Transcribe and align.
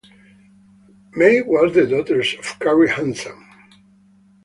May 1.15 1.43
was 1.43 1.75
the 1.75 1.85
daughter 1.85 2.21
of 2.21 2.59
Carrie 2.59 2.89
Hansen. 2.89 3.45